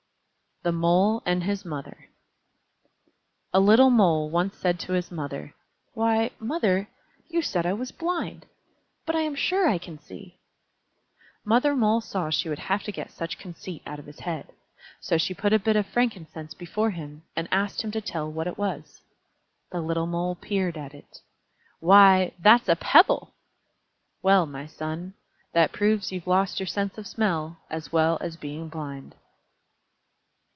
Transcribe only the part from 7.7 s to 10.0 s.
was blind! But I am sure I can